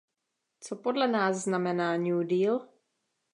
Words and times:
Co 0.59 0.75
podle 0.75 1.07
nás 1.07 1.37
znamená 1.43 1.97
new 1.97 2.23
deal? 2.27 2.67